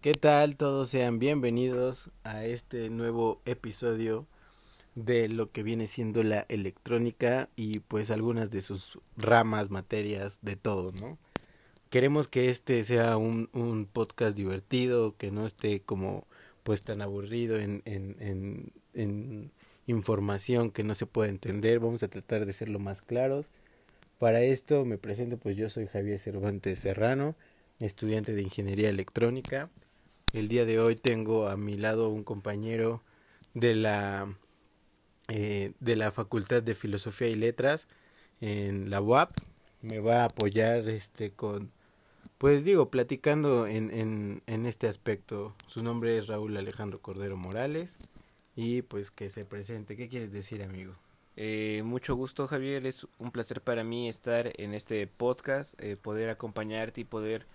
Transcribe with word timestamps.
¿Qué 0.00 0.14
tal? 0.14 0.56
Todos 0.56 0.88
sean 0.88 1.18
bienvenidos 1.18 2.08
a 2.24 2.46
este 2.46 2.88
nuevo 2.88 3.42
episodio 3.44 4.26
de 4.94 5.28
lo 5.28 5.52
que 5.52 5.62
viene 5.62 5.88
siendo 5.88 6.22
la 6.22 6.46
electrónica 6.48 7.50
y 7.54 7.80
pues 7.80 8.10
algunas 8.10 8.50
de 8.50 8.62
sus 8.62 8.98
ramas, 9.18 9.68
materias, 9.68 10.38
de 10.40 10.56
todo, 10.56 10.92
¿no? 10.92 11.18
Queremos 11.90 12.28
que 12.28 12.48
este 12.48 12.82
sea 12.82 13.18
un, 13.18 13.50
un 13.52 13.84
podcast 13.84 14.34
divertido, 14.34 15.18
que 15.18 15.30
no 15.30 15.44
esté 15.44 15.82
como 15.82 16.26
pues 16.62 16.82
tan 16.82 17.02
aburrido 17.02 17.58
en, 17.58 17.82
en, 17.84 18.72
en, 18.94 19.52
información 19.86 20.70
que 20.70 20.82
no 20.82 20.94
se 20.94 21.04
puede 21.04 21.28
entender. 21.28 21.78
Vamos 21.78 22.02
a 22.02 22.08
tratar 22.08 22.46
de 22.46 22.54
ser 22.54 22.70
lo 22.70 22.78
más 22.78 23.02
claros. 23.02 23.50
Para 24.18 24.40
esto 24.40 24.86
me 24.86 24.96
presento, 24.96 25.36
pues 25.36 25.58
yo 25.58 25.68
soy 25.68 25.88
Javier 25.88 26.18
Cervantes 26.18 26.78
Serrano, 26.78 27.34
estudiante 27.80 28.32
de 28.32 28.40
Ingeniería 28.40 28.88
Electrónica. 28.88 29.68
El 30.32 30.48
día 30.48 30.64
de 30.64 30.78
hoy 30.78 30.94
tengo 30.94 31.48
a 31.48 31.56
mi 31.56 31.76
lado 31.76 32.08
un 32.08 32.22
compañero 32.22 33.02
de 33.54 33.74
la 33.74 34.32
eh, 35.28 35.72
de 35.80 35.96
la 35.96 36.12
Facultad 36.12 36.62
de 36.62 36.74
Filosofía 36.74 37.28
y 37.28 37.34
Letras 37.34 37.88
en 38.40 38.90
la 38.90 39.00
UAP. 39.00 39.32
Me 39.82 39.98
va 39.98 40.22
a 40.22 40.26
apoyar 40.26 40.88
este 40.88 41.32
con 41.32 41.72
pues 42.38 42.64
digo, 42.64 42.90
platicando 42.90 43.66
en, 43.66 43.90
en, 43.90 44.42
en 44.46 44.66
este 44.66 44.88
aspecto. 44.88 45.54
Su 45.66 45.82
nombre 45.82 46.16
es 46.16 46.26
Raúl 46.26 46.56
Alejandro 46.56 47.02
Cordero 47.02 47.36
Morales 47.36 47.96
y 48.54 48.82
pues 48.82 49.10
que 49.10 49.30
se 49.30 49.44
presente. 49.44 49.96
¿Qué 49.96 50.08
quieres 50.08 50.32
decir, 50.32 50.62
amigo? 50.62 50.94
Eh, 51.36 51.82
mucho 51.84 52.14
gusto, 52.14 52.46
Javier. 52.46 52.86
Es 52.86 53.06
un 53.18 53.30
placer 53.32 53.62
para 53.62 53.82
mí 53.82 54.08
estar 54.08 54.52
en 54.60 54.74
este 54.74 55.06
podcast, 55.06 55.74
eh, 55.82 55.96
poder 55.96 56.30
acompañarte 56.30 57.00
y 57.00 57.04
poder 57.04 57.46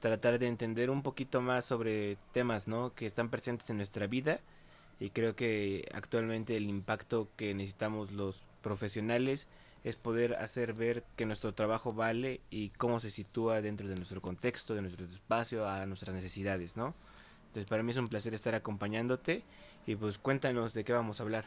tratar 0.00 0.38
de 0.38 0.46
entender 0.46 0.90
un 0.90 1.02
poquito 1.02 1.40
más 1.40 1.64
sobre 1.64 2.16
temas, 2.32 2.68
¿no? 2.68 2.94
Que 2.94 3.06
están 3.06 3.28
presentes 3.28 3.70
en 3.70 3.78
nuestra 3.78 4.06
vida 4.06 4.40
y 5.00 5.10
creo 5.10 5.36
que 5.36 5.88
actualmente 5.94 6.56
el 6.56 6.68
impacto 6.68 7.28
que 7.36 7.54
necesitamos 7.54 8.12
los 8.12 8.44
profesionales 8.62 9.46
es 9.84 9.96
poder 9.96 10.34
hacer 10.34 10.74
ver 10.74 11.04
que 11.16 11.26
nuestro 11.26 11.54
trabajo 11.54 11.92
vale 11.92 12.40
y 12.50 12.70
cómo 12.70 13.00
se 13.00 13.10
sitúa 13.10 13.62
dentro 13.62 13.88
de 13.88 13.94
nuestro 13.94 14.20
contexto, 14.20 14.74
de 14.74 14.82
nuestro 14.82 15.06
espacio, 15.06 15.68
a 15.68 15.86
nuestras 15.86 16.14
necesidades, 16.14 16.76
¿no? 16.76 16.94
Entonces 17.48 17.68
para 17.68 17.82
mí 17.82 17.92
es 17.92 17.96
un 17.96 18.08
placer 18.08 18.34
estar 18.34 18.54
acompañándote 18.54 19.42
y 19.86 19.96
pues 19.96 20.18
cuéntanos 20.18 20.74
de 20.74 20.84
qué 20.84 20.92
vamos 20.92 21.20
a 21.20 21.22
hablar. 21.22 21.46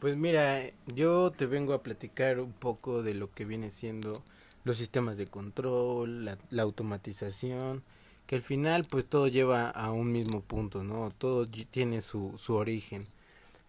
Pues 0.00 0.16
mira, 0.16 0.62
yo 0.86 1.30
te 1.30 1.46
vengo 1.46 1.74
a 1.74 1.82
platicar 1.82 2.40
un 2.40 2.52
poco 2.52 3.02
de 3.02 3.14
lo 3.14 3.32
que 3.32 3.44
viene 3.44 3.70
siendo 3.70 4.22
los 4.64 4.76
sistemas 4.76 5.16
de 5.16 5.26
control, 5.26 6.24
la, 6.24 6.38
la 6.50 6.62
automatización, 6.62 7.82
que 8.26 8.36
al 8.36 8.42
final 8.42 8.84
pues 8.84 9.06
todo 9.06 9.26
lleva 9.28 9.68
a 9.68 9.90
un 9.90 10.12
mismo 10.12 10.40
punto, 10.40 10.84
¿no? 10.84 11.10
Todo 11.16 11.46
tiene 11.46 12.00
su, 12.00 12.34
su 12.38 12.54
origen. 12.54 13.04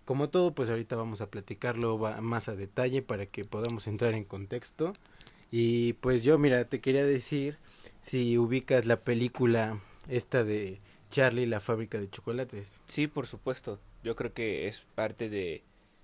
Como 0.06 0.30
todo, 0.30 0.54
pues 0.54 0.70
ahorita 0.70 0.96
vamos 0.96 1.22
a 1.22 1.30
platicarlo 1.30 1.98
más 2.22 2.50
a 2.50 2.56
detalle 2.56 3.02
para 3.02 3.26
que 3.26 3.44
podamos 3.46 3.88
entrar 3.88 4.14
en 4.14 4.24
contexto. 4.24 4.94
Y 5.52 5.94
pues 5.94 6.24
yo, 6.24 6.38
mira, 6.38 6.66
te 6.66 6.80
quería 6.80 7.06
decir 7.06 7.58
si 8.02 8.38
ubicas 8.38 8.86
la 8.86 8.98
película 8.98 9.80
esta 10.10 10.44
de 10.44 10.80
Charlie 11.10 11.46
la 11.46 11.60
fábrica 11.60 12.00
de 12.00 12.10
chocolates. 12.10 12.82
Sí, 12.88 13.08
por 13.08 13.28
supuesto. 13.28 13.80
Yo 14.04 14.16
creo 14.16 14.34
que 14.34 14.68
es 14.68 14.82
parte 14.96 15.30
de, 15.30 15.64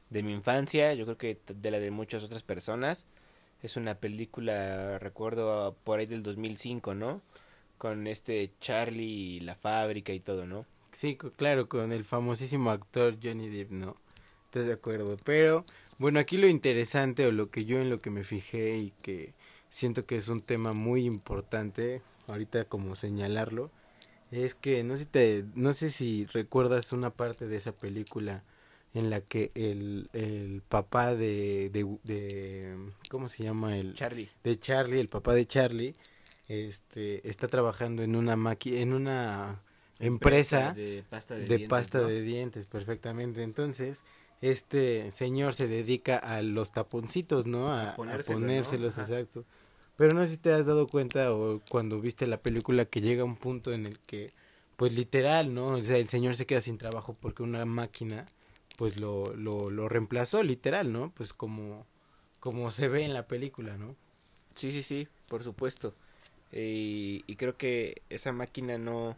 de 0.10 0.24
mi 0.24 0.34
infancia, 0.34 0.94
yo 0.94 1.06
creo 1.06 1.18
que 1.18 1.40
de 1.48 1.72
la 1.72 1.80
de 1.80 1.92
muchas 1.92 2.24
otras 2.24 2.44
personas. 2.44 3.06
Es 3.64 3.76
una 3.76 3.96
película, 3.96 5.00
recuerdo, 5.00 5.76
por 5.84 6.00
ahí 6.00 6.06
del 6.06 6.24
2005, 6.24 6.94
¿no? 6.94 7.22
con 7.78 8.08
este 8.08 8.52
Charlie 8.60 9.04
y 9.04 9.40
la 9.42 9.56
fábrica 9.56 10.14
y 10.14 10.20
todo, 10.20 10.46
¿no? 10.46 10.66
Sí, 10.92 11.18
claro, 11.36 11.70
con 11.70 11.92
el 11.92 12.04
famosísimo 12.04 12.72
actor 12.72 13.18
Johnny 13.22 13.50
Depp, 13.50 13.72
¿no? 13.72 13.96
Estás 14.46 14.66
de 14.66 14.74
acuerdo. 14.74 15.18
Pero, 15.24 15.66
bueno, 16.00 16.20
aquí 16.20 16.38
lo 16.38 16.48
interesante 16.48 17.26
o 17.26 17.32
lo 17.32 17.52
que 17.52 17.66
yo 17.66 17.80
en 17.80 17.90
lo 17.90 18.00
que 18.00 18.10
me 18.10 18.24
fijé 18.24 18.78
y 18.78 18.94
que 19.02 19.34
siento 19.70 20.06
que 20.06 20.18
es 20.18 20.28
un 20.28 20.42
tema 20.42 20.74
muy 20.74 21.06
importante, 21.06 22.02
ahorita 22.28 22.66
como 22.66 22.96
señalarlo, 22.96 23.72
es 24.32 24.56
que 24.56 24.84
no 24.84 24.98
sé, 24.98 25.06
te, 25.06 25.46
no 25.56 25.74
sé 25.74 25.90
si 25.90 26.26
recuerdas 26.26 26.92
una 26.94 27.12
parte 27.12 27.48
de 27.48 27.58
esa 27.58 27.74
película 27.74 28.44
en 28.94 29.10
la 29.10 29.22
que 29.22 29.52
el, 29.56 30.10
el 30.14 30.62
papá 30.68 31.16
de, 31.16 31.70
de, 31.70 31.86
de, 32.04 32.76
¿cómo 33.10 33.30
se 33.30 33.44
llama? 33.44 33.78
el 33.78 33.94
Charlie. 33.94 34.30
De 34.44 34.60
Charlie, 34.60 35.00
el 35.00 35.10
papá 35.10 35.34
de 35.34 35.46
Charlie, 35.46 35.96
este 36.48 37.28
está 37.30 37.48
trabajando 37.48 38.04
en 38.04 38.16
una 38.16 38.36
máquina 38.36 38.80
en 38.80 38.94
una 38.94 39.62
empresa, 40.00 40.74
de 40.74 41.04
pasta 41.10 41.36
de, 41.36 41.42
de 41.42 41.48
dientes, 41.48 41.70
pasta 41.70 42.02
¿no? 42.02 42.08
de 42.08 42.22
dientes 42.22 42.68
perfectamente 42.68 43.44
entonces 43.44 44.04
este 44.42 45.12
señor 45.12 45.56
se 45.56 45.68
dedica 45.68 46.18
a 46.18 46.42
los 46.44 46.72
taponcitos 46.72 47.48
no 47.48 47.70
a, 47.70 47.82
A 47.82 47.90
a 47.90 47.96
ponérselo, 47.96 48.40
ponérselos 48.40 48.98
¿no? 48.98 49.04
Exacto 49.04 49.46
pero 49.98 50.14
no 50.14 50.24
sé 50.24 50.30
si 50.32 50.38
te 50.38 50.54
has 50.54 50.68
dado 50.68 50.88
cuenta 50.88 51.34
o 51.34 51.60
cuando 51.70 52.00
viste 52.00 52.28
la 52.28 52.38
película 52.38 52.86
que 52.86 53.02
llega 53.02 53.24
un 53.24 53.36
punto 53.36 53.74
en 53.74 53.86
el 53.88 54.00
que 54.00 54.32
pues 54.76 54.94
literal 54.94 55.54
no 55.54 55.70
o 55.70 55.84
sea 55.84 55.98
el 55.98 56.08
señor 56.08 56.36
se 56.36 56.46
queda 56.46 56.62
sin 56.62 56.78
trabajo 56.78 57.18
porque 57.20 57.44
una 57.44 57.66
máquina 57.66 58.28
pues 58.78 58.98
lo 58.98 59.36
lo, 59.36 59.70
lo 59.70 59.90
reemplazó 59.90 60.42
literal 60.44 60.94
no 60.94 61.12
pues 61.12 61.34
como 61.34 61.86
como 62.40 62.72
se 62.72 62.88
ve 62.88 63.04
en 63.04 63.14
la 63.14 63.28
película 63.28 63.76
no 63.78 63.96
Sí, 64.58 64.72
sí, 64.72 64.82
sí, 64.82 65.08
por 65.30 65.44
supuesto. 65.44 65.94
Eh, 66.52 67.22
y 67.26 67.36
creo 67.36 67.58
que 67.58 68.02
esa 68.10 68.34
máquina 68.34 68.78
no... 68.80 69.16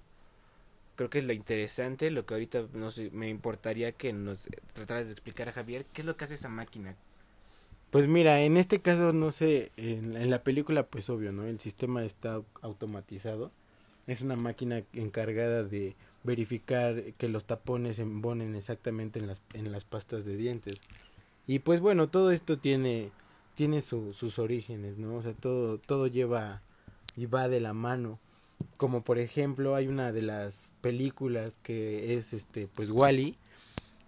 Creo 0.96 1.10
que 1.10 1.20
es 1.20 1.26
lo 1.26 1.32
interesante, 1.32 2.12
lo 2.12 2.26
que 2.26 2.34
ahorita 2.34 2.66
no 2.74 2.92
sé, 2.92 3.10
me 3.12 3.30
importaría 3.30 3.94
que 3.94 4.12
nos 4.12 4.50
trataras 4.74 5.06
de 5.06 5.14
explicar 5.14 5.48
a 5.48 5.54
Javier 5.54 5.86
qué 5.94 6.02
es 6.02 6.06
lo 6.06 6.18
que 6.18 6.26
hace 6.26 6.34
esa 6.34 6.50
máquina. 6.50 6.98
Pues 7.90 8.08
mira, 8.08 8.42
en 8.42 8.58
este 8.58 8.82
caso, 8.82 9.14
no 9.14 9.32
sé, 9.32 9.72
en, 9.78 10.18
en, 10.18 10.30
la 10.30 10.44
película, 10.44 10.88
pues 10.88 11.10
obvio, 11.10 11.32
¿no? 11.32 11.46
El 11.46 11.60
sistema 11.62 12.04
está 12.04 12.42
automatizado. 12.62 13.54
Es 14.08 14.22
una 14.22 14.36
máquina 14.36 14.84
encargada 14.92 15.64
de 15.64 15.96
verificar 16.24 17.14
que 17.18 17.30
los 17.30 17.46
tapones 17.46 17.98
se 17.98 18.04
embonen 18.04 18.56
exactamente 18.56 19.20
en 19.20 19.28
las, 19.28 19.42
en 19.54 19.72
las 19.72 19.86
pastas 19.86 20.26
de 20.26 20.36
dientes. 20.36 20.80
Y 21.48 21.60
pues 21.60 21.80
bueno, 21.80 22.10
todo 22.10 22.32
esto 22.32 22.58
tiene, 22.58 23.12
tiene 23.56 23.82
su, 23.82 24.14
sus 24.14 24.40
orígenes, 24.40 24.98
¿no? 24.98 25.16
O 25.16 25.22
sea, 25.22 25.34
todo, 25.34 25.78
todo 25.78 26.08
lleva 26.08 26.62
y 27.16 27.26
va 27.26 27.48
de 27.48 27.60
la 27.60 27.74
mano. 27.74 28.20
Como 28.78 29.04
por 29.04 29.20
ejemplo, 29.20 29.76
hay 29.76 29.88
una 29.88 30.12
de 30.12 30.22
las 30.22 30.74
películas 30.82 31.58
que 31.64 32.16
es 32.16 32.34
este, 32.34 32.68
pues 32.68 32.92
Wally, 32.92 33.38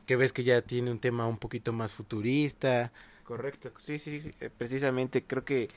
que 0.06 0.16
ves 0.16 0.34
que 0.34 0.44
ya 0.44 0.62
tiene 0.62 0.92
un 0.92 1.00
tema 1.00 1.28
un 1.28 1.38
poquito 1.38 1.74
más 1.74 1.94
futurista, 1.94 2.92
Correcto, 3.32 3.72
sí, 3.78 3.98
sí, 3.98 4.34
eh, 4.42 4.50
precisamente 4.50 5.24
creo 5.24 5.46
que 5.46 5.70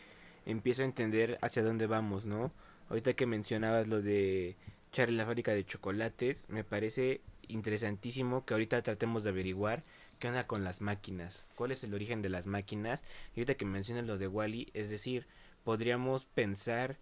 empiezo 0.45 0.83
a 0.83 0.87
entender 0.87 1.39
hacia 1.41 1.62
dónde 1.62 1.87
vamos, 1.87 2.27
¿no? 2.27 2.51
Ahorita 2.89 3.12
que 3.15 3.27
mencionabas 3.27 3.87
lo 3.87 4.03
de 4.03 4.56
Charlie 4.94 5.16
la 5.16 5.27
fábrica 5.27 5.53
de 5.53 5.66
chocolates, 5.66 6.49
me 6.49 6.62
parece 6.62 7.21
interesantísimo 7.49 8.47
que 8.47 8.55
ahorita 8.55 8.81
tratemos 8.81 9.25
de 9.25 9.31
averiguar 9.31 9.82
qué 10.21 10.28
onda 10.28 10.47
con 10.47 10.62
las 10.62 10.81
máquinas, 10.81 11.49
cuál 11.56 11.72
es 11.72 11.82
el 11.82 11.93
origen 11.94 12.22
de 12.22 12.28
las 12.28 12.47
máquinas, 12.47 13.03
y 13.34 13.41
ahorita 13.41 13.56
que 13.56 13.65
mencionas 13.65 14.06
lo 14.06 14.19
de 14.19 14.28
Wally, 14.28 14.71
es 14.72 14.91
decir, 14.91 15.27
podríamos 15.65 16.27
pensar 16.27 16.97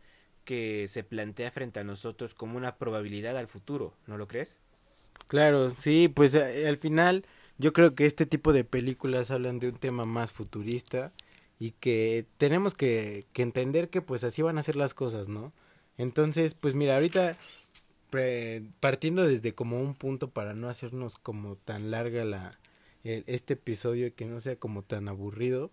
que 0.47 0.89
se 0.89 1.05
plantea 1.05 1.51
frente 1.51 1.81
a 1.81 1.85
nosotros 1.85 2.35
como 2.35 2.57
una 2.57 2.77
probabilidad 2.77 3.37
al 3.37 3.47
futuro, 3.47 3.95
¿no 4.07 4.17
lo 4.17 4.27
crees? 4.27 4.57
Claro, 5.29 5.69
sí, 5.69 6.09
pues 6.09 6.33
eh, 6.33 6.67
al 6.67 6.79
final 6.79 7.27
yo 7.59 7.75
creo 7.75 7.95
que 7.95 8.07
este 8.07 8.25
tipo 8.25 8.55
de 8.55 8.65
películas 8.65 9.31
hablan 9.31 9.59
de 9.59 9.69
un 9.69 9.77
tema 9.77 10.07
más 10.07 10.33
futurista 10.33 11.13
y 11.59 11.73
que 11.73 12.25
tenemos 12.39 12.75
que, 12.75 13.27
que 13.35 13.43
entender 13.43 13.91
que 13.91 14.01
pues 14.01 14.25
así 14.25 14.41
van 14.41 14.57
a 14.57 14.63
ser 14.63 14.77
las 14.77 14.95
cosas, 14.95 15.29
¿no? 15.29 15.53
Entonces, 15.99 16.55
pues 16.55 16.75
mira, 16.75 16.95
ahorita 16.95 17.37
partiendo 18.81 19.27
desde 19.27 19.55
como 19.55 19.81
un 19.81 19.95
punto 19.95 20.31
para 20.31 20.55
no 20.55 20.69
hacernos 20.69 21.17
como 21.17 21.57
tan 21.57 21.91
larga 21.91 22.25
la 22.25 22.59
el, 23.05 23.25
este 23.27 23.55
episodio 23.55 24.07
y 24.09 24.11
que 24.13 24.27
no 24.27 24.41
sea 24.41 24.57
como 24.57 24.83
tan 24.83 25.09
aburrido, 25.09 25.71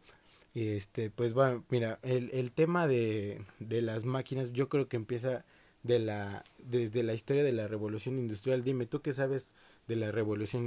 este 0.56 1.10
pues 1.10 1.38
va, 1.38 1.64
mira, 1.70 2.00
el, 2.04 2.30
el 2.34 2.52
tema 2.52 2.88
de, 2.88 3.42
de 3.60 3.82
las 3.82 4.06
máquinas 4.06 4.52
yo 4.54 4.70
creo 4.70 4.88
que 4.88 4.98
empieza 4.98 5.46
de 5.84 6.00
la 6.00 6.44
desde 6.60 7.04
la 7.04 7.14
historia 7.14 7.44
de 7.44 7.52
la 7.54 7.68
revolución 7.68 8.20
industrial. 8.20 8.64
Dime, 8.64 8.86
¿tú 8.86 9.02
qué 9.02 9.14
sabes 9.14 9.54
de 9.88 9.96
la 9.96 10.12
revolución 10.12 10.66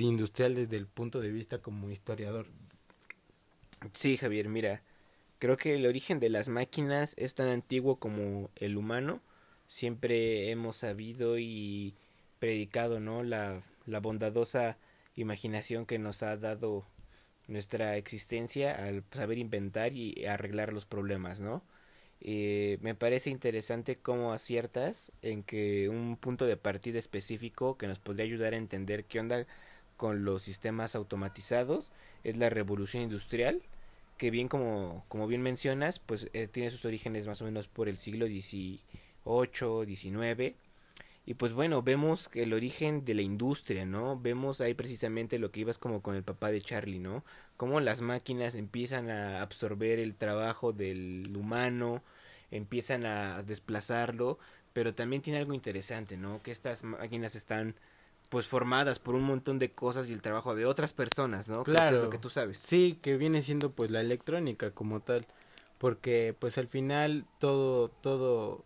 industrial 0.00 0.54
desde 0.54 0.76
el 0.76 0.86
punto 0.86 1.20
de 1.20 1.30
vista 1.30 1.58
como 1.58 1.90
historiador? 1.90 2.46
Sí, 3.92 4.16
Javier, 4.16 4.48
mira, 4.48 4.82
creo 5.38 5.56
que 5.56 5.74
el 5.74 5.86
origen 5.86 6.20
de 6.20 6.28
las 6.28 6.48
máquinas 6.48 7.14
es 7.16 7.34
tan 7.34 7.48
antiguo 7.48 7.96
como 7.96 8.50
el 8.56 8.76
humano. 8.76 9.22
Siempre 9.70 10.50
hemos 10.50 10.76
sabido 10.76 11.38
y 11.38 11.94
predicado, 12.40 13.00
¿no? 13.00 13.22
La, 13.22 13.62
la 13.86 14.00
bondadosa 14.00 14.78
imaginación 15.16 15.86
que 15.86 15.98
nos 15.98 16.22
ha 16.22 16.36
dado 16.36 16.84
nuestra 17.48 17.96
existencia 17.96 18.74
al 18.74 19.04
saber 19.12 19.38
inventar 19.38 19.92
y 19.94 20.26
arreglar 20.26 20.72
los 20.72 20.86
problemas, 20.86 21.40
¿no? 21.40 21.62
eh, 22.20 22.78
me 22.82 22.94
parece 22.94 23.30
interesante 23.30 23.96
cómo 23.96 24.32
aciertas 24.32 25.12
en 25.22 25.42
que 25.42 25.88
un 25.88 26.16
punto 26.16 26.46
de 26.46 26.56
partida 26.56 26.98
específico 26.98 27.76
que 27.78 27.86
nos 27.88 27.98
podría 27.98 28.24
ayudar 28.24 28.54
a 28.54 28.58
entender 28.58 29.04
qué 29.04 29.20
onda 29.20 29.46
con 29.96 30.24
los 30.24 30.42
sistemas 30.42 30.94
automatizados 30.94 31.90
es 32.24 32.36
la 32.36 32.50
revolución 32.50 33.02
industrial 33.02 33.62
que 34.18 34.30
bien 34.30 34.48
como, 34.48 35.04
como 35.08 35.26
bien 35.26 35.42
mencionas 35.42 35.98
pues 35.98 36.28
eh, 36.34 36.46
tiene 36.48 36.70
sus 36.70 36.84
orígenes 36.84 37.26
más 37.26 37.40
o 37.42 37.44
menos 37.46 37.68
por 37.68 37.88
el 37.88 37.96
siglo 37.96 38.26
XVIII, 39.24 39.96
XIX 39.96 40.56
y 41.30 41.34
pues 41.34 41.52
bueno, 41.52 41.82
vemos 41.82 42.28
que 42.28 42.42
el 42.42 42.52
origen 42.52 43.04
de 43.04 43.14
la 43.14 43.22
industria, 43.22 43.84
¿no? 43.86 44.18
Vemos 44.18 44.60
ahí 44.60 44.74
precisamente 44.74 45.38
lo 45.38 45.52
que 45.52 45.60
ibas 45.60 45.78
como 45.78 46.02
con 46.02 46.16
el 46.16 46.24
papá 46.24 46.50
de 46.50 46.60
Charlie, 46.60 46.98
¿no? 46.98 47.24
Cómo 47.56 47.78
las 47.78 48.00
máquinas 48.00 48.54
empiezan 48.56 49.10
a 49.10 49.42
absorber 49.42 49.98
el 49.98 50.16
trabajo 50.16 50.72
del 50.72 51.30
humano, 51.36 52.02
empiezan 52.50 53.06
a 53.06 53.44
desplazarlo, 53.44 54.40
pero 54.72 54.94
también 54.94 55.22
tiene 55.22 55.38
algo 55.38 55.54
interesante, 55.54 56.16
¿no? 56.16 56.42
Que 56.42 56.50
estas 56.50 56.82
máquinas 56.84 57.36
están 57.36 57.76
pues 58.28 58.46
formadas 58.46 58.98
por 58.98 59.14
un 59.14 59.22
montón 59.22 59.58
de 59.58 59.70
cosas 59.70 60.08
y 60.08 60.12
el 60.12 60.22
trabajo 60.22 60.54
de 60.54 60.64
otras 60.64 60.92
personas, 60.92 61.48
¿no? 61.48 61.64
Claro. 61.64 62.02
lo 62.02 62.10
que 62.10 62.18
tú 62.18 62.30
sabes. 62.30 62.58
Sí, 62.58 62.98
que 63.02 63.16
viene 63.16 63.42
siendo 63.42 63.70
pues 63.70 63.90
la 63.90 64.00
electrónica 64.00 64.70
como 64.70 65.00
tal, 65.00 65.26
porque 65.78 66.34
pues 66.38 66.56
al 66.58 66.66
final 66.66 67.24
todo 67.38 67.88
todo 67.88 68.64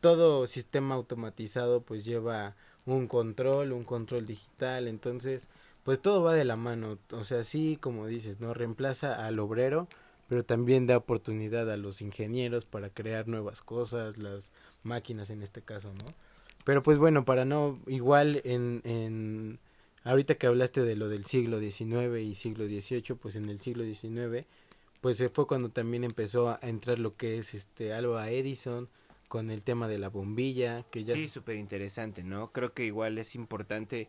todo 0.00 0.46
sistema 0.46 0.94
automatizado 0.94 1.82
pues 1.82 2.04
lleva 2.04 2.54
un 2.86 3.06
control, 3.06 3.72
un 3.72 3.84
control 3.84 4.26
digital, 4.26 4.88
entonces 4.88 5.48
pues 5.84 6.00
todo 6.00 6.22
va 6.22 6.34
de 6.34 6.44
la 6.44 6.56
mano, 6.56 6.98
o 7.12 7.24
sea, 7.24 7.44
sí, 7.44 7.78
como 7.80 8.06
dices, 8.06 8.40
no 8.40 8.52
reemplaza 8.52 9.26
al 9.26 9.38
obrero, 9.38 9.88
pero 10.28 10.44
también 10.44 10.86
da 10.86 10.98
oportunidad 10.98 11.70
a 11.70 11.76
los 11.78 12.02
ingenieros 12.02 12.66
para 12.66 12.90
crear 12.90 13.26
nuevas 13.26 13.62
cosas, 13.62 14.18
las 14.18 14.52
máquinas 14.82 15.30
en 15.30 15.42
este 15.42 15.62
caso, 15.62 15.88
¿no? 15.88 16.14
Pero 16.64 16.82
pues 16.82 16.98
bueno, 16.98 17.24
para 17.24 17.46
no, 17.46 17.80
igual 17.86 18.42
en, 18.44 18.82
en 18.84 19.58
ahorita 20.04 20.34
que 20.34 20.46
hablaste 20.46 20.82
de 20.82 20.96
lo 20.96 21.08
del 21.08 21.24
siglo 21.24 21.60
XIX 21.60 22.18
y 22.20 22.34
siglo 22.34 22.66
XVIII, 22.66 23.14
pues 23.14 23.36
en 23.36 23.48
el 23.48 23.60
siglo 23.60 23.84
XIX, 23.84 24.46
pues 25.00 25.22
fue 25.32 25.46
cuando 25.46 25.70
también 25.70 26.04
empezó 26.04 26.50
a 26.50 26.58
entrar 26.62 26.98
lo 26.98 27.16
que 27.16 27.38
es 27.38 27.54
este 27.54 27.94
Alba 27.94 28.30
Edison, 28.30 28.88
con 29.28 29.50
el 29.50 29.62
tema 29.62 29.88
de 29.88 29.98
la 29.98 30.08
bombilla, 30.08 30.84
que 30.90 31.04
ya... 31.04 31.14
Sí, 31.14 31.28
súper 31.28 31.56
interesante, 31.56 32.24
¿no? 32.24 32.50
Creo 32.52 32.72
que 32.72 32.84
igual 32.84 33.18
es 33.18 33.34
importante 33.34 34.08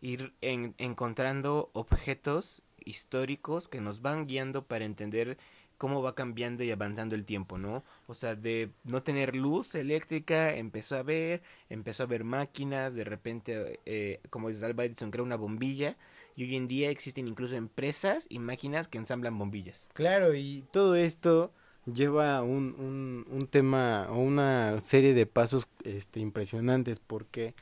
ir 0.00 0.32
en, 0.40 0.74
encontrando 0.78 1.70
objetos 1.72 2.62
históricos 2.84 3.68
que 3.68 3.80
nos 3.80 4.02
van 4.02 4.26
guiando 4.26 4.66
para 4.66 4.84
entender 4.84 5.38
cómo 5.78 6.02
va 6.02 6.14
cambiando 6.14 6.62
y 6.64 6.70
avanzando 6.70 7.14
el 7.14 7.24
tiempo, 7.24 7.58
¿no? 7.58 7.84
O 8.06 8.14
sea, 8.14 8.36
de 8.36 8.70
no 8.84 9.02
tener 9.02 9.34
luz 9.34 9.74
eléctrica, 9.74 10.54
empezó 10.54 10.96
a 10.96 11.02
ver, 11.02 11.42
empezó 11.68 12.04
a 12.04 12.06
ver 12.06 12.24
máquinas, 12.24 12.94
de 12.94 13.04
repente, 13.04 13.80
eh, 13.84 14.20
como 14.30 14.48
dice 14.48 14.64
Alba 14.64 14.84
Edison, 14.84 15.10
crea 15.10 15.24
una 15.24 15.36
bombilla, 15.36 15.96
y 16.36 16.44
hoy 16.44 16.56
en 16.56 16.68
día 16.68 16.90
existen 16.90 17.28
incluso 17.28 17.56
empresas 17.56 18.26
y 18.28 18.38
máquinas 18.38 18.88
que 18.88 18.98
ensamblan 18.98 19.38
bombillas. 19.38 19.88
Claro, 19.92 20.34
y 20.34 20.64
todo 20.72 20.96
esto 20.96 21.52
lleva 21.86 22.42
un, 22.42 22.74
un, 22.78 23.26
un 23.30 23.46
tema 23.46 24.08
o 24.10 24.18
una 24.18 24.80
serie 24.80 25.14
de 25.14 25.26
pasos 25.26 25.68
este, 25.84 26.20
impresionantes 26.20 27.00
porque 27.00 27.54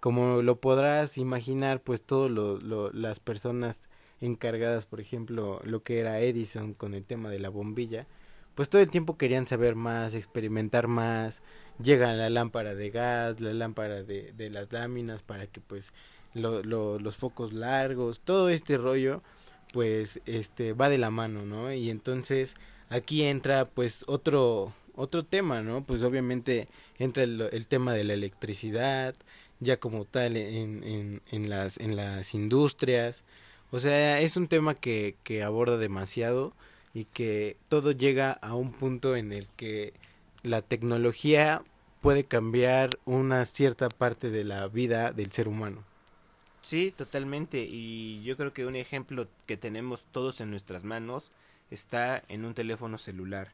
como 0.00 0.42
lo 0.42 0.56
podrás 0.60 1.16
imaginar 1.16 1.80
pues 1.82 2.02
todas 2.02 2.30
lo, 2.30 2.92
las 2.92 3.20
personas 3.20 3.88
encargadas 4.20 4.86
por 4.86 5.00
ejemplo 5.00 5.60
lo 5.64 5.82
que 5.82 6.00
era 6.00 6.20
Edison 6.20 6.74
con 6.74 6.94
el 6.94 7.04
tema 7.04 7.30
de 7.30 7.38
la 7.38 7.48
bombilla 7.48 8.06
pues 8.54 8.68
todo 8.68 8.82
el 8.82 8.90
tiempo 8.90 9.16
querían 9.16 9.46
saber 9.46 9.74
más 9.76 10.14
experimentar 10.14 10.86
más. 10.86 11.40
Llega 11.82 12.12
la 12.12 12.28
lámpara 12.28 12.74
de 12.74 12.90
gas 12.90 13.40
la 13.40 13.54
lámpara 13.54 14.02
de, 14.02 14.32
de 14.32 14.50
las 14.50 14.72
láminas 14.72 15.22
para 15.22 15.46
que 15.46 15.60
pues 15.60 15.92
lo, 16.34 16.62
lo, 16.62 16.98
los 16.98 17.16
focos 17.16 17.52
largos 17.52 18.20
todo 18.20 18.48
este 18.50 18.76
rollo 18.76 19.22
pues 19.72 20.20
este 20.26 20.74
va 20.74 20.88
de 20.90 20.98
la 20.98 21.10
mano 21.10 21.44
no 21.46 21.72
y 21.72 21.90
entonces 21.90 22.54
aquí 22.92 23.24
entra 23.24 23.64
pues 23.64 24.04
otro 24.06 24.72
otro 24.94 25.24
tema, 25.24 25.62
¿no? 25.62 25.82
Pues 25.84 26.02
obviamente 26.02 26.68
entra 26.98 27.22
el, 27.22 27.48
el 27.52 27.66
tema 27.66 27.94
de 27.94 28.04
la 28.04 28.12
electricidad, 28.12 29.14
ya 29.60 29.78
como 29.78 30.04
tal 30.04 30.36
en, 30.36 30.84
en, 30.84 31.22
en, 31.30 31.50
las, 31.50 31.78
en 31.78 31.96
las 31.96 32.34
industrias. 32.34 33.22
O 33.70 33.78
sea, 33.78 34.20
es 34.20 34.36
un 34.36 34.48
tema 34.48 34.74
que, 34.74 35.16
que 35.24 35.42
aborda 35.42 35.78
demasiado 35.78 36.52
y 36.94 37.04
que 37.06 37.56
todo 37.68 37.92
llega 37.92 38.32
a 38.32 38.54
un 38.54 38.72
punto 38.72 39.16
en 39.16 39.32
el 39.32 39.48
que 39.56 39.94
la 40.42 40.60
tecnología 40.60 41.62
puede 42.02 42.24
cambiar 42.24 42.98
una 43.04 43.44
cierta 43.44 43.88
parte 43.88 44.30
de 44.30 44.44
la 44.44 44.66
vida 44.68 45.12
del 45.12 45.30
ser 45.30 45.48
humano. 45.48 45.84
Sí, 46.60 46.92
totalmente. 46.94 47.66
Y 47.68 48.20
yo 48.22 48.36
creo 48.36 48.52
que 48.52 48.66
un 48.66 48.76
ejemplo 48.76 49.26
que 49.46 49.56
tenemos 49.56 50.04
todos 50.12 50.40
en 50.40 50.50
nuestras 50.50 50.84
manos 50.84 51.30
está 51.72 52.22
en 52.28 52.44
un 52.44 52.54
teléfono 52.54 52.98
celular. 52.98 53.52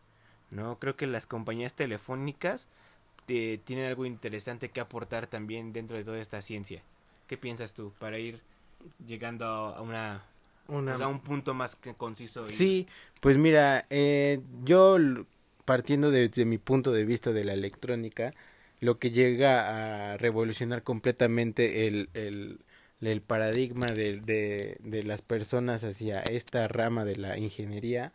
¿no? 0.50 0.78
Creo 0.78 0.96
que 0.96 1.06
las 1.06 1.26
compañías 1.26 1.74
telefónicas 1.74 2.68
eh, 3.28 3.60
tienen 3.64 3.86
algo 3.86 4.06
interesante 4.06 4.70
que 4.70 4.80
aportar 4.80 5.26
también 5.26 5.72
dentro 5.72 5.96
de 5.96 6.04
toda 6.04 6.18
esta 6.18 6.40
ciencia. 6.42 6.82
¿Qué 7.26 7.36
piensas 7.36 7.74
tú 7.74 7.92
para 7.98 8.18
ir 8.18 8.40
llegando 9.06 9.44
a 9.44 9.82
una, 9.82 10.22
una... 10.66 10.92
Pues, 10.92 11.04
a 11.04 11.08
un 11.08 11.20
punto 11.20 11.54
más 11.54 11.76
conciso? 11.96 12.48
Sí, 12.48 12.86
pues 13.20 13.36
mira, 13.36 13.84
eh, 13.90 14.40
yo 14.64 14.96
partiendo 15.64 16.10
de, 16.10 16.28
de, 16.28 16.44
mi 16.46 16.56
punto 16.56 16.92
de 16.92 17.04
vista 17.04 17.32
de 17.32 17.44
la 17.44 17.52
electrónica, 17.52 18.32
lo 18.80 18.98
que 18.98 19.10
llega 19.10 20.12
a 20.12 20.16
revolucionar 20.16 20.82
completamente 20.82 21.86
el, 21.86 22.08
el, 22.14 22.60
el 23.00 23.22
paradigma 23.22 23.86
de, 23.86 24.20
de, 24.20 24.76
de, 24.80 25.02
las 25.04 25.22
personas 25.22 25.84
hacia 25.84 26.20
esta 26.20 26.66
rama 26.68 27.04
de 27.04 27.16
la 27.16 27.38
ingeniería, 27.38 28.12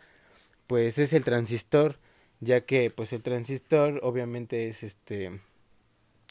pues 0.67 0.97
es 0.97 1.13
el 1.13 1.23
transistor, 1.23 1.99
ya 2.41 2.61
que 2.65 2.91
pues 2.91 3.13
el 3.13 3.23
transistor 3.23 3.99
obviamente 4.03 4.67
es 4.67 4.83
este 4.83 5.39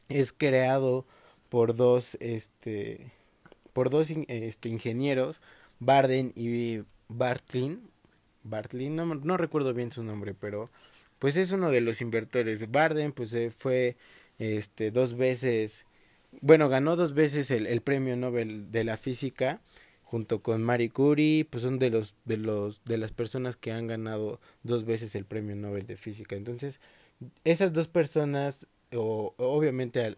es 0.08 0.32
creado 0.32 1.06
por 1.49 1.75
dos 1.76 2.16
este 2.20 3.12
por 3.72 3.90
dos 3.90 4.10
este 4.10 4.69
ingenieros, 4.69 5.40
Barden 5.78 6.32
y 6.34 6.82
Bartlin, 7.08 7.90
Bartlin 8.43 8.96
no, 8.96 9.06
no 9.14 9.37
recuerdo 9.37 9.75
bien 9.75 9.93
su 9.93 10.02
nombre, 10.02 10.34
pero 10.34 10.70
pues 11.19 11.37
es 11.37 11.52
uno 11.52 11.70
de 11.70 11.81
los 11.81 12.00
invertores. 12.00 12.70
Barden 12.70 13.12
pues 13.12 13.34
fue 13.56 13.96
este 14.38 14.90
dos 14.90 15.16
veces 15.16 15.84
bueno, 16.40 16.69
ganó 16.69 16.96
dos 16.96 17.14
veces 17.14 17.50
el, 17.50 17.67
el 17.67 17.82
premio 17.82 18.17
Nobel 18.17 18.70
de 18.72 18.84
la 18.84 18.96
física 18.96 19.60
junto 20.03 20.43
con 20.43 20.62
Marie 20.62 20.91
Curie, 20.91 21.46
pues 21.46 21.62
son 21.62 21.79
de 21.79 21.89
los 21.89 22.15
de 22.27 22.36
los 22.36 22.84
de 22.84 22.98
las 22.98 23.12
personas 23.12 23.56
que 23.56 23.72
han 23.72 23.86
ganado 23.86 24.41
dos 24.62 24.84
veces 24.84 25.15
el 25.15 25.24
premio 25.24 25.56
Nobel 25.56 25.86
de 25.86 25.96
física. 25.96 26.36
Entonces, 26.36 26.81
esas 27.44 27.72
dos 27.72 27.89
personas 27.89 28.67
o 28.94 29.34
obviamente 29.39 30.15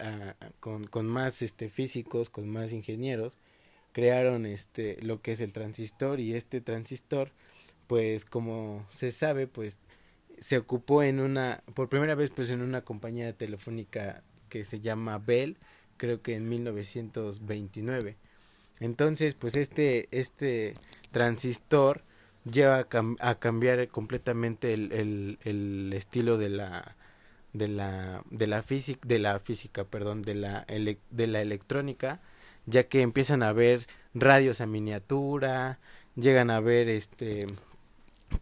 con, 0.60 0.84
con 0.88 1.06
más 1.06 1.42
este 1.42 1.68
físicos, 1.68 2.28
con 2.28 2.48
más 2.48 2.72
ingenieros, 2.72 3.36
crearon 3.92 4.46
este 4.46 5.00
lo 5.02 5.22
que 5.22 5.32
es 5.32 5.40
el 5.40 5.52
transistor 5.52 6.18
y 6.20 6.34
este 6.34 6.60
transistor 6.60 7.30
pues 7.86 8.24
como 8.24 8.84
se 8.90 9.12
sabe 9.12 9.46
pues 9.46 9.78
se 10.40 10.58
ocupó 10.58 11.04
en 11.04 11.20
una 11.20 11.62
por 11.74 11.88
primera 11.88 12.16
vez 12.16 12.30
pues 12.30 12.50
en 12.50 12.62
una 12.62 12.82
compañía 12.82 13.32
telefónica 13.32 14.24
que 14.48 14.64
se 14.64 14.80
llama 14.80 15.18
Bell 15.18 15.56
creo 16.04 16.20
que 16.20 16.34
en 16.34 16.48
1929. 16.50 18.16
Entonces, 18.80 19.34
pues 19.34 19.56
este, 19.56 20.06
este 20.10 20.74
transistor 21.12 22.02
lleva 22.44 22.80
a, 22.80 22.86
a 23.20 23.34
cambiar 23.36 23.88
completamente 23.88 24.74
el, 24.74 24.92
el, 24.92 25.38
el, 25.44 25.92
estilo 25.94 26.36
de 26.36 26.50
la 26.50 26.96
de 27.54 27.68
la 27.68 28.22
de 28.30 28.46
la 28.46 28.62
física 28.62 29.00
de 29.06 29.18
la 29.18 29.38
física 29.38 29.84
perdón 29.84 30.20
de 30.20 30.34
la 30.34 30.66
de 30.66 31.26
la 31.26 31.40
electrónica 31.40 32.20
ya 32.66 32.82
que 32.82 33.00
empiezan 33.00 33.42
a 33.42 33.52
ver 33.52 33.86
radios 34.12 34.60
a 34.60 34.66
miniatura 34.66 35.78
llegan 36.16 36.50
a 36.50 36.60
ver 36.60 36.88
este 36.88 37.46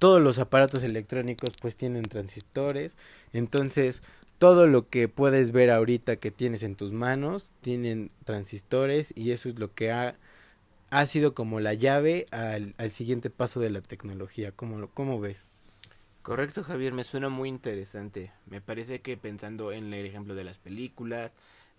todos 0.00 0.20
los 0.20 0.38
aparatos 0.38 0.82
electrónicos 0.82 1.52
pues 1.60 1.76
tienen 1.76 2.04
transistores 2.04 2.96
entonces 3.32 4.02
todo 4.42 4.66
lo 4.66 4.88
que 4.88 5.06
puedes 5.06 5.52
ver 5.52 5.70
ahorita 5.70 6.16
que 6.16 6.32
tienes 6.32 6.64
en 6.64 6.74
tus 6.74 6.92
manos 6.92 7.52
tienen 7.60 8.10
transistores 8.24 9.12
y 9.16 9.30
eso 9.30 9.48
es 9.48 9.56
lo 9.56 9.72
que 9.72 9.92
ha, 9.92 10.16
ha 10.90 11.06
sido 11.06 11.32
como 11.32 11.60
la 11.60 11.74
llave 11.74 12.26
al, 12.32 12.74
al 12.76 12.90
siguiente 12.90 13.30
paso 13.30 13.60
de 13.60 13.70
la 13.70 13.82
tecnología. 13.82 14.50
¿Cómo, 14.50 14.88
¿Cómo 14.88 15.20
ves? 15.20 15.46
Correcto, 16.22 16.64
Javier, 16.64 16.92
me 16.92 17.04
suena 17.04 17.28
muy 17.28 17.48
interesante. 17.48 18.32
Me 18.46 18.60
parece 18.60 19.00
que 19.00 19.16
pensando 19.16 19.70
en 19.70 19.94
el 19.94 20.04
ejemplo 20.04 20.34
de 20.34 20.42
las 20.42 20.58
películas, 20.58 21.30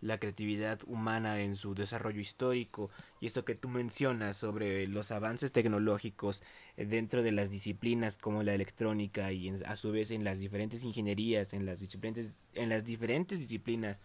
la 0.03 0.19
creatividad 0.19 0.79
humana 0.85 1.39
en 1.41 1.55
su 1.55 1.73
desarrollo 1.75 2.19
histórico. 2.19 2.89
Y 3.21 3.27
esto 3.27 3.45
que 3.45 3.55
tú 3.55 3.69
mencionas 3.69 4.37
sobre 4.37 4.87
los 4.87 5.11
avances 5.11 5.51
tecnológicos 5.51 6.43
eh, 6.77 6.85
dentro 6.85 7.23
de 7.23 7.31
las 7.31 7.49
disciplinas 7.49 8.17
como 8.17 8.43
la 8.43 8.53
electrónica 8.53 9.31
y 9.31 9.49
a 9.65 9.75
su 9.75 9.91
vez 9.91 10.11
en 10.11 10.23
las 10.23 10.39
diferentes 10.39 10.83
ingenierías, 10.83 11.53
en 11.53 11.65
las 11.65 11.79
diferentes, 11.79 12.33
en 12.53 12.69
las 12.69 12.83
diferentes 12.83 13.39
disciplinas 13.39 13.99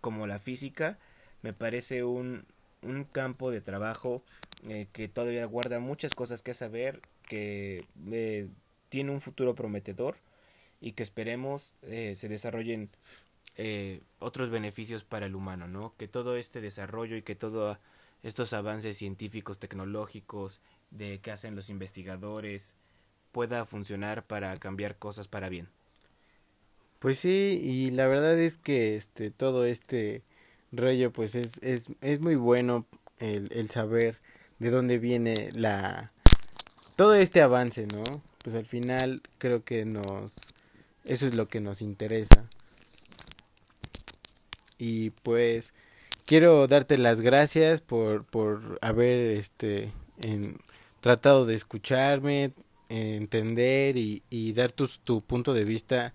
como 0.00 0.26
la 0.26 0.38
física, 0.38 0.98
me 1.42 1.52
parece 1.52 2.04
un, 2.04 2.44
un 2.82 3.04
campo 3.04 3.50
de 3.50 3.60
trabajo 3.60 4.22
eh, 4.68 4.86
que 4.92 5.08
todavía 5.08 5.44
guarda 5.46 5.78
muchas 5.78 6.14
cosas 6.14 6.42
que 6.42 6.54
saber, 6.54 7.00
que 7.28 7.86
eh, 8.10 8.48
tiene 8.88 9.10
un 9.10 9.20
futuro 9.20 9.54
prometedor 9.54 10.16
y 10.80 10.92
que 10.92 11.02
esperemos 11.02 11.72
eh, 11.82 12.14
se 12.16 12.28
desarrollen 12.28 12.90
eh, 13.56 14.02
otros 14.18 14.50
beneficios 14.50 15.04
para 15.04 15.26
el 15.26 15.34
humano, 15.34 15.68
¿no? 15.68 15.94
Que 15.96 16.08
todo 16.08 16.36
este 16.36 16.60
desarrollo 16.60 17.16
y 17.16 17.22
que 17.22 17.36
todos 17.36 17.78
estos 18.22 18.52
avances 18.52 18.98
científicos, 18.98 19.58
tecnológicos, 19.58 20.60
de 20.90 21.20
que 21.20 21.30
hacen 21.30 21.54
los 21.56 21.70
investigadores, 21.70 22.74
pueda 23.32 23.66
funcionar 23.66 24.26
para 24.26 24.56
cambiar 24.56 24.96
cosas 24.96 25.28
para 25.28 25.48
bien. 25.48 25.68
Pues 27.00 27.18
sí, 27.18 27.60
y 27.62 27.90
la 27.90 28.06
verdad 28.06 28.38
es 28.38 28.56
que 28.56 28.96
este 28.96 29.30
todo 29.30 29.66
este 29.66 30.22
rollo 30.72 31.12
pues 31.12 31.34
es, 31.34 31.58
es, 31.62 31.86
es 32.00 32.20
muy 32.20 32.36
bueno 32.36 32.86
el, 33.18 33.52
el 33.52 33.68
saber 33.70 34.18
de 34.58 34.70
dónde 34.70 34.98
viene 34.98 35.50
la 35.52 36.12
todo 36.96 37.14
este 37.14 37.42
avance, 37.42 37.86
¿no? 37.86 38.02
Pues 38.42 38.54
al 38.54 38.66
final 38.66 39.20
creo 39.38 39.64
que 39.64 39.84
nos 39.84 40.32
eso 41.04 41.26
es 41.26 41.34
lo 41.34 41.48
que 41.48 41.60
nos 41.60 41.82
interesa. 41.82 42.48
Y 44.78 45.10
pues 45.10 45.72
quiero 46.26 46.66
darte 46.66 46.98
las 46.98 47.20
gracias 47.20 47.80
por, 47.80 48.24
por 48.24 48.78
haber 48.82 49.30
este 49.32 49.90
tratado 51.00 51.46
de 51.46 51.54
escucharme, 51.54 52.52
entender 52.88 53.96
y, 53.96 54.22
y 54.30 54.52
dar 54.52 54.72
tu, 54.72 54.88
tu 55.02 55.20
punto 55.20 55.54
de 55.54 55.64
vista 55.64 56.14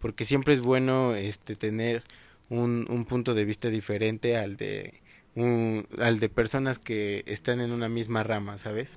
porque 0.00 0.24
siempre 0.24 0.54
es 0.54 0.60
bueno 0.60 1.14
este 1.14 1.54
tener 1.54 2.02
un, 2.48 2.86
un 2.88 3.04
punto 3.04 3.34
de 3.34 3.44
vista 3.44 3.68
diferente 3.68 4.36
al 4.36 4.56
de 4.56 5.00
un, 5.36 5.86
al 5.98 6.18
de 6.18 6.28
personas 6.28 6.78
que 6.78 7.22
están 7.26 7.60
en 7.60 7.70
una 7.70 7.88
misma 7.88 8.24
rama, 8.24 8.58
¿sabes? 8.58 8.94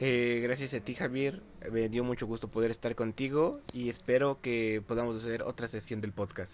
Eh, 0.00 0.40
gracias 0.42 0.74
a 0.74 0.80
ti 0.80 0.94
Javier, 0.94 1.42
me 1.72 1.88
dio 1.88 2.04
mucho 2.04 2.26
gusto 2.26 2.48
poder 2.48 2.70
estar 2.70 2.94
contigo 2.94 3.60
y 3.72 3.88
espero 3.88 4.40
que 4.40 4.82
podamos 4.86 5.22
hacer 5.22 5.42
otra 5.42 5.68
sesión 5.68 6.00
del 6.00 6.12
podcast. 6.12 6.52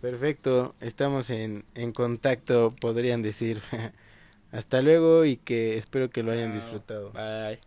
Perfecto, 0.00 0.74
estamos 0.80 1.28
en, 1.30 1.64
en 1.74 1.92
contacto, 1.92 2.74
podrían 2.80 3.22
decir. 3.22 3.60
Hasta 4.52 4.80
luego 4.80 5.24
y 5.24 5.36
que 5.36 5.76
espero 5.76 6.08
que 6.10 6.22
lo 6.22 6.32
hayan 6.32 6.52
disfrutado. 6.52 7.12
Bye. 7.12 7.60